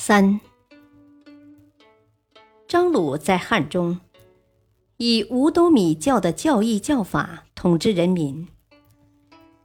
[0.00, 0.40] 三，
[2.68, 3.98] 张鲁在汉中
[4.96, 8.46] 以五斗米教的教义教法统治人民，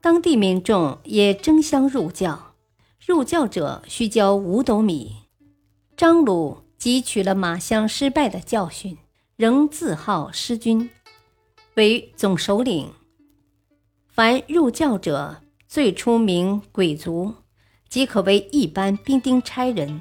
[0.00, 2.54] 当地民众也争相入教，
[3.06, 5.16] 入教者需交五斗米。
[5.98, 8.96] 张鲁汲取了马相失败的教训，
[9.36, 10.88] 仍自号师君，
[11.74, 12.90] 为总首领。
[14.08, 17.34] 凡入教者，最初名鬼卒，
[17.90, 20.00] 即可为一般兵丁差人。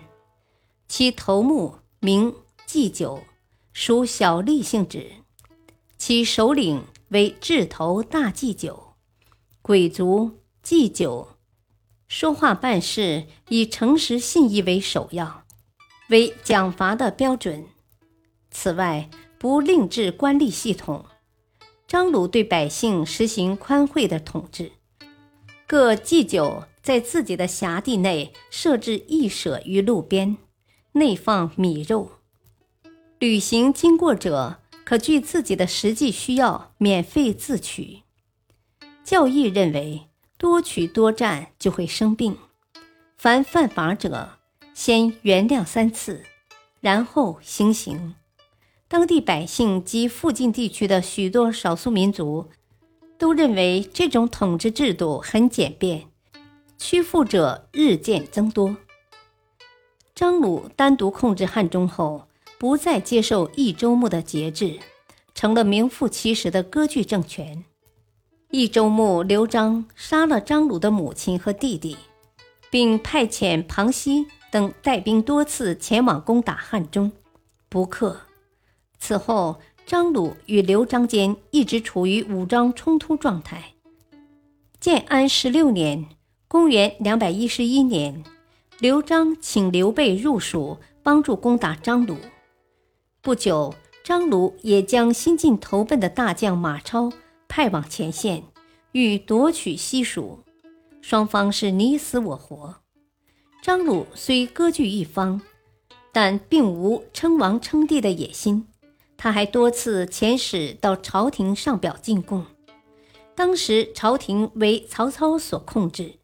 [0.94, 3.24] 其头目名祭酒，
[3.72, 5.24] 属小吏性质；
[5.98, 8.96] 其首领为智头大祭酒，
[9.62, 11.38] 鬼卒祭酒。
[12.10, 15.46] 说话办事以诚实信义为首要，
[16.10, 17.68] 为奖罚的标准。
[18.52, 21.06] 此外，不另制官吏系统。
[21.88, 24.74] 张鲁对百姓实行宽惠的统治，
[25.66, 30.36] 各祭酒在自己的辖地内设置驿舍于路边。
[30.94, 32.12] 内放米肉，
[33.18, 38.02] 旅行经过者可据自己的实际需要免费自取。
[39.02, 42.38] 教义认为，多取多占就会生病。
[43.16, 44.40] 凡犯法者，
[44.74, 46.24] 先原谅三次，
[46.82, 48.16] 然后行刑。
[48.90, 52.50] 当地百姓及附近地区的许多少数民族
[53.18, 56.10] 都认为这种统治制度很简便，
[56.78, 58.76] 屈服者日渐增多。
[60.22, 62.28] 张鲁单独控制汉中后，
[62.60, 64.78] 不再接受益州牧的节制，
[65.34, 67.64] 成了名副其实的割据政权。
[68.52, 71.98] 益州牧刘璋杀了张鲁的母亲和弟弟，
[72.70, 77.12] 并派遣庞熙等带兵多次前往攻打汉中，
[77.68, 78.22] 不克。
[79.00, 83.74] 此后，张鲁与刘璋间一直处于武装冲突状态。
[84.80, 86.06] 建安十六年
[86.48, 88.24] （公元211年）。
[88.82, 92.18] 刘璋请刘备入蜀，帮助攻打张鲁。
[93.22, 97.14] 不久，张鲁也将新晋投奔的大将马超
[97.48, 98.44] 派往前线，
[98.94, 100.40] 欲夺取西蜀。
[101.00, 102.78] 双方是你死我活。
[103.62, 105.40] 张鲁虽割据一方，
[106.12, 108.68] 但并无称王称帝的野心。
[109.16, 112.44] 他还多次遣使到朝廷上表进贡。
[113.36, 116.16] 当时朝廷为曹操所控制。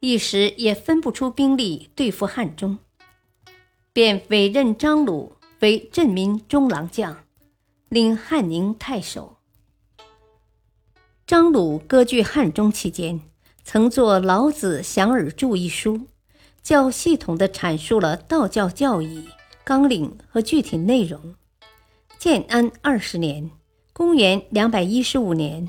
[0.00, 2.78] 一时也分不出兵力对付汉中，
[3.92, 7.24] 便委任张鲁为镇民中郎将，
[7.88, 9.38] 领汉宁太守。
[11.26, 13.20] 张鲁割据汉中期间，
[13.64, 16.02] 曾作《老子详尔注》一书，
[16.62, 19.28] 较系统地阐述了道教教义
[19.64, 21.34] 纲领和具体内容。
[22.18, 23.50] 建安二十年
[23.92, 25.68] （公元215年），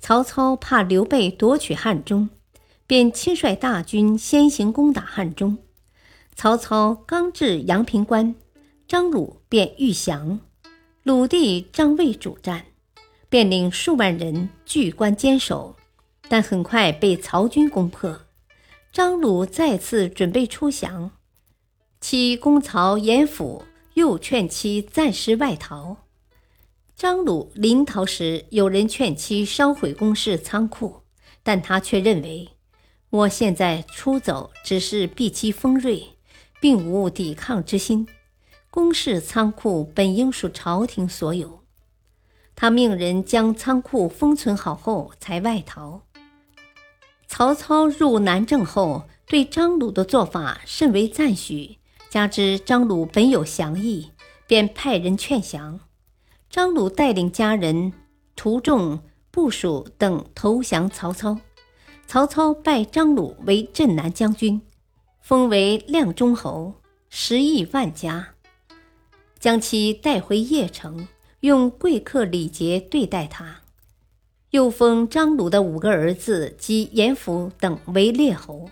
[0.00, 2.30] 曹操怕刘备夺取汉中。
[2.86, 5.56] 便亲率大军先行攻打汉中。
[6.34, 8.34] 曹操刚至阳平关，
[8.86, 10.40] 张鲁便遇降。
[11.02, 12.66] 鲁地张魏主战，
[13.28, 15.76] 便领数万人据关坚守，
[16.28, 18.20] 但很快被曹军攻破。
[18.92, 21.10] 张鲁再次准备出降，
[22.00, 23.64] 其公曹严府
[23.94, 25.96] 又劝其暂时外逃。
[26.96, 31.02] 张鲁临逃时，有人劝其烧毁宫室仓库，
[31.42, 32.48] 但他却认为。
[33.14, 36.16] 我现在出走只是避其锋锐，
[36.60, 38.08] 并无抵抗之心。
[38.72, 41.60] 宫室仓库本应属朝廷所有，
[42.56, 46.02] 他命人将仓库封存好后才外逃。
[47.28, 51.78] 曹操入南郑后，对张鲁的做法甚为赞许，
[52.10, 54.10] 加之张鲁本有降意，
[54.48, 55.78] 便派人劝降。
[56.50, 57.92] 张鲁带领家人、
[58.34, 61.38] 徒众、部属等投降曹操。
[62.06, 64.60] 曹操拜张鲁为镇南将军，
[65.20, 66.74] 封为亮中侯，
[67.08, 68.34] 食邑万家，
[69.40, 71.08] 将其带回邺城，
[71.40, 73.62] 用贵客礼节对待他。
[74.50, 78.70] 又封张鲁的五个儿子及严府等为列侯，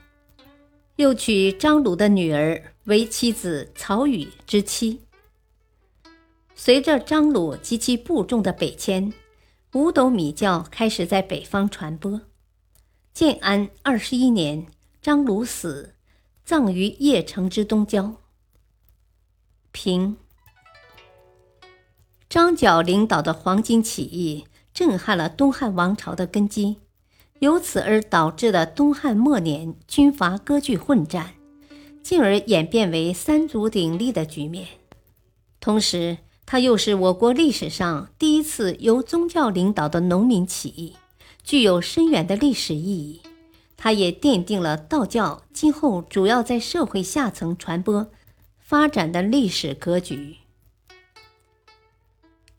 [0.95, 5.01] 又娶张鲁的女儿为妻子，曹宇之妻。
[6.55, 9.13] 随着张鲁及其部众的北迁，
[9.75, 12.21] 五斗米教开始在北方传播。
[13.15, 14.67] 建安二十一年，
[15.03, 15.95] 张鲁死，
[16.47, 18.15] 葬于邺城之东郊。
[19.71, 20.17] 平。
[22.27, 26.79] 张角领导的黄巾起义震撼了东汉王朝的根基，
[27.41, 31.35] 由此而导致的东汉末年军阀割据混战，
[32.03, 34.67] 进而演变为三足鼎立的局面。
[35.61, 36.17] 同时，
[36.47, 40.97] 它又是我国历史上第一次由宗教领导的农民起义，
[41.43, 43.23] 具有深远的历史意义。
[43.77, 48.11] 它也奠定了道教今后主要在社会下层传播、
[48.59, 50.37] 发展的历史格局。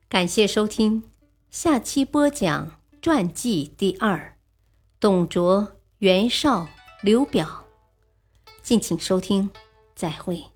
[0.09, 1.03] 感谢收听，
[1.49, 4.35] 下期播讲传记第二，
[4.99, 6.67] 董卓、袁绍、
[7.01, 7.65] 刘表，
[8.61, 9.49] 敬请收听，
[9.95, 10.52] 再会。